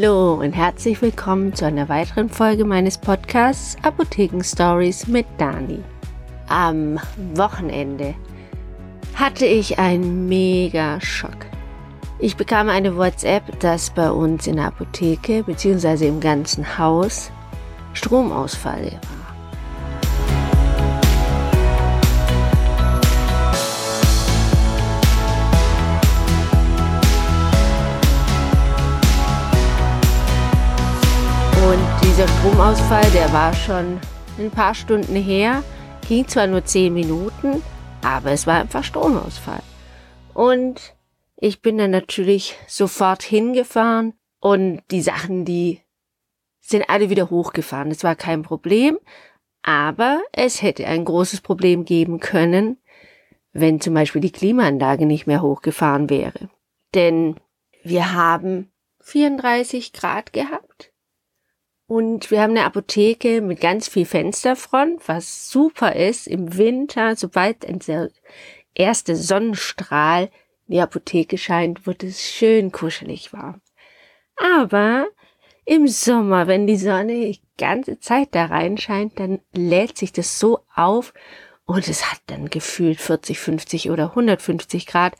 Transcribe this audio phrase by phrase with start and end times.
[0.00, 5.80] Hallo und herzlich willkommen zu einer weiteren Folge meines Podcasts Apotheken Stories mit Dani.
[6.48, 6.98] Am
[7.34, 8.14] Wochenende
[9.14, 11.46] hatte ich einen mega Schock.
[12.18, 16.08] Ich bekam eine WhatsApp, dass bei uns in der Apotheke bzw.
[16.08, 17.30] im ganzen Haus
[17.92, 19.19] Stromausfall war.
[32.02, 34.00] Dieser Stromausfall, der war schon
[34.38, 35.62] ein paar Stunden her,
[36.08, 37.62] ging zwar nur zehn Minuten,
[38.02, 39.62] aber es war einfach Stromausfall.
[40.32, 40.94] Und
[41.36, 45.82] ich bin dann natürlich sofort hingefahren und die Sachen, die
[46.60, 47.90] sind alle wieder hochgefahren.
[47.90, 48.98] Das war kein Problem,
[49.62, 52.78] aber es hätte ein großes Problem geben können,
[53.52, 56.48] wenn zum Beispiel die Klimaanlage nicht mehr hochgefahren wäre.
[56.94, 57.36] Denn
[57.82, 60.69] wir haben 34 Grad gehabt
[61.90, 67.16] und wir haben eine Apotheke mit ganz viel Fensterfront, was super ist im Winter.
[67.16, 68.10] Sobald der
[68.76, 70.30] erste Sonnenstrahl
[70.68, 73.60] in die Apotheke scheint, wird es schön kuschelig warm.
[74.36, 75.08] Aber
[75.64, 80.60] im Sommer, wenn die Sonne die ganze Zeit da reinscheint, dann lädt sich das so
[80.72, 81.12] auf
[81.64, 85.16] und es hat dann gefühlt 40, 50 oder 150 Grad.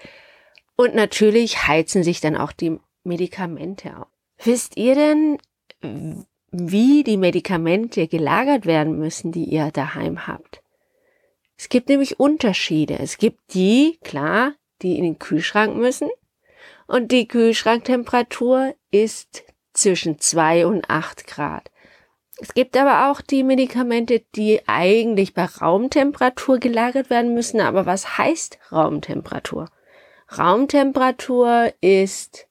[0.76, 4.06] Und natürlich heizen sich dann auch die Medikamente auf.
[4.44, 5.38] Wisst ihr denn,
[6.50, 10.62] wie die Medikamente gelagert werden müssen, die ihr daheim habt.
[11.56, 12.98] Es gibt nämlich Unterschiede.
[12.98, 16.08] Es gibt die, klar, die in den Kühlschrank müssen.
[16.86, 21.70] Und die Kühlschranktemperatur ist zwischen zwei und acht Grad.
[22.38, 27.60] Es gibt aber auch die Medikamente, die eigentlich bei Raumtemperatur gelagert werden müssen.
[27.60, 29.68] Aber was heißt Raumtemperatur?
[30.36, 32.48] Raumtemperatur ist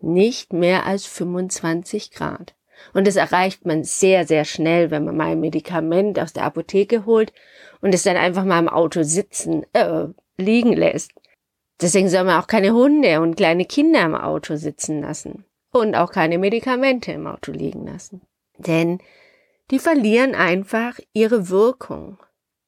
[0.00, 2.54] nicht mehr als 25 Grad.
[2.92, 7.06] Und das erreicht man sehr, sehr schnell, wenn man mal ein Medikament aus der Apotheke
[7.06, 7.32] holt
[7.80, 11.12] und es dann einfach mal im Auto sitzen, äh, liegen lässt.
[11.80, 15.44] Deswegen soll man auch keine Hunde und kleine Kinder im Auto sitzen lassen.
[15.72, 18.22] Und auch keine Medikamente im Auto liegen lassen.
[18.58, 18.98] Denn
[19.70, 22.18] die verlieren einfach ihre Wirkung.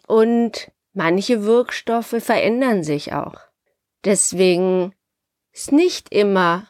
[0.06, 3.41] Und manche Wirkstoffe verändern sich auch.
[4.05, 4.94] Deswegen
[5.53, 6.69] ist nicht immer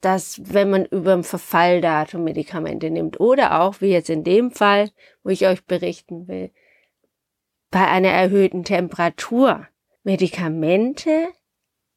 [0.00, 4.90] dass wenn man über ein Verfalldatum Medikamente nimmt oder auch, wie jetzt in dem Fall,
[5.22, 6.50] wo ich euch berichten will,
[7.70, 9.66] bei einer erhöhten Temperatur.
[10.02, 11.28] Medikamente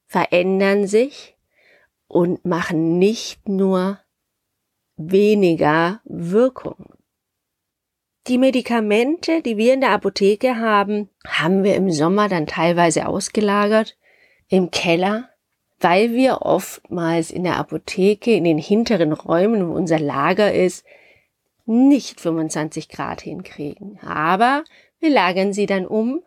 [0.05, 1.37] verändern sich
[2.07, 3.99] und machen nicht nur
[4.97, 6.93] weniger Wirkung.
[8.27, 13.97] Die Medikamente, die wir in der Apotheke haben, haben wir im Sommer dann teilweise ausgelagert
[14.47, 15.29] im Keller
[15.83, 20.85] weil wir oftmals in der Apotheke, in den hinteren Räumen, wo unser Lager ist,
[21.65, 23.99] nicht 25 Grad hinkriegen.
[23.99, 24.63] Aber
[24.99, 26.21] wir lagern sie dann um.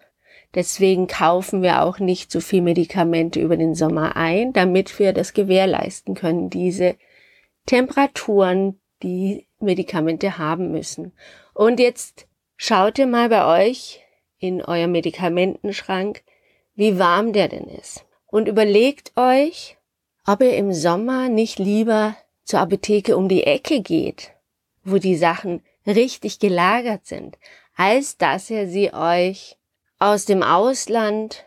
[0.55, 5.35] Deswegen kaufen wir auch nicht so viel Medikamente über den Sommer ein, damit wir das
[5.35, 6.97] gewährleisten können, diese
[7.67, 11.13] Temperaturen, die Medikamente haben müssen.
[11.53, 14.03] Und jetzt schaut ihr mal bei euch
[14.39, 16.23] in eurem Medikamentenschrank,
[16.75, 18.06] wie warm der denn ist
[18.37, 19.79] und überlegt euch,
[20.27, 22.15] ob ihr im Sommer nicht lieber
[22.45, 24.33] zur Apotheke um die Ecke geht,
[24.85, 27.39] wo die Sachen richtig gelagert sind,
[27.77, 29.57] als dass ihr sie euch
[29.99, 31.47] aus dem Ausland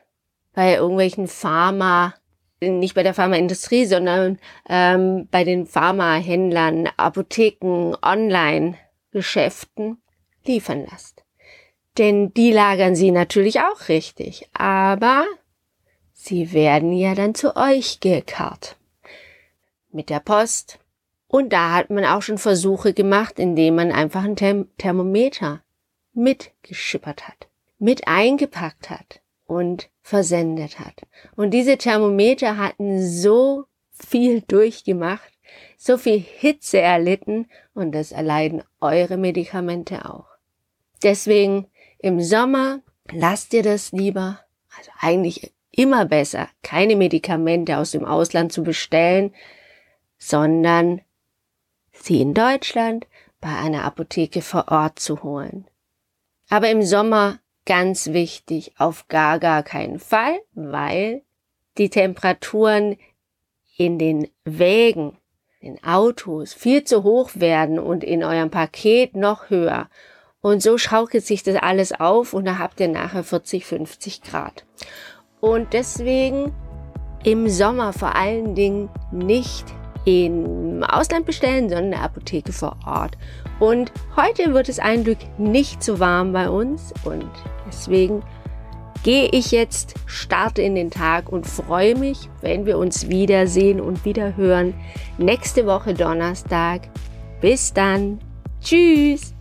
[0.56, 2.16] bei irgendwelchen Pharma,
[2.60, 10.02] nicht bei der Pharmaindustrie, sondern ähm, bei den Pharmahändlern, Apotheken, Online-Geschäften
[10.44, 11.24] liefern lasst.
[12.00, 15.28] Denn die lagern sie natürlich auch richtig, aber
[16.22, 18.76] Sie werden ja dann zu euch gekarrt.
[19.90, 20.78] Mit der Post.
[21.28, 25.64] Und da hat man auch schon Versuche gemacht, indem man einfach ein Therm Thermometer
[26.14, 31.04] mitgeschippert hat, mit eingepackt hat und versendet hat.
[31.38, 35.32] Und diese Thermometer hatten so viel durchgemacht,
[35.78, 40.28] so viel Hitze erlitten und das erleiden eure Medikamente auch.
[41.02, 41.68] Deswegen
[41.98, 44.42] im Sommer lasst ihr das lieber,
[44.78, 49.34] also eigentlich immer besser, keine Medikamente aus dem Ausland zu bestellen,
[50.18, 51.02] sondern
[51.92, 53.08] sie in Deutschland
[53.42, 55.66] bei einer Apotheke vor Ort zu holen.
[56.50, 61.22] Aber im Sommer ganz wichtig, auf gar gar keinen Fall, weil
[61.78, 62.98] die Temperaturen
[63.78, 65.18] in den Wägen,
[65.62, 69.90] in Autos viel zu hoch werden und in eurem Paket noch höher.
[70.42, 74.66] Und so schaukelt sich das alles auf und da habt ihr nachher 40, 50 Grad.
[75.42, 76.54] Und deswegen
[77.24, 79.66] im Sommer vor allen Dingen nicht
[80.06, 83.18] im Ausland bestellen, sondern in der Apotheke vor Ort.
[83.60, 87.30] Und heute wird es ein Glück nicht so warm bei uns und
[87.68, 88.24] deswegen
[89.04, 94.04] gehe ich jetzt, starte in den Tag und freue mich, wenn wir uns wiedersehen und
[94.06, 94.74] wieder hören
[95.18, 96.90] nächste Woche Donnerstag.
[97.42, 98.20] Bis dann.
[98.62, 99.34] Tschüss.